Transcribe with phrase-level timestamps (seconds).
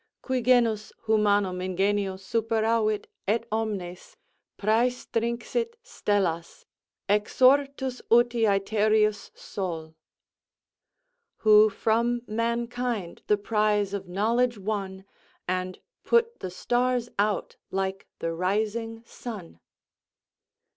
[0.23, 4.17] Qui genus humanum ingenio superavit, et omnes
[4.57, 6.65] Præstinxit stellas,
[7.07, 9.93] exortus uti æthereus Sol.
[11.45, 15.05] "Who from mankind the prize of knowledge won,
[15.47, 19.59] And put the stars out like the rising sun."